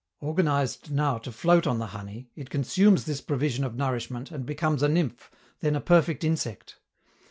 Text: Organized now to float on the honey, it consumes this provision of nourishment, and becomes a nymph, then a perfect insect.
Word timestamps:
Organized 0.19 0.89
now 0.89 1.19
to 1.19 1.31
float 1.31 1.67
on 1.67 1.77
the 1.77 1.85
honey, 1.93 2.27
it 2.35 2.49
consumes 2.49 3.03
this 3.05 3.21
provision 3.21 3.63
of 3.63 3.75
nourishment, 3.75 4.31
and 4.31 4.47
becomes 4.47 4.81
a 4.81 4.89
nymph, 4.89 5.29
then 5.59 5.75
a 5.75 5.79
perfect 5.79 6.23
insect. 6.23 6.79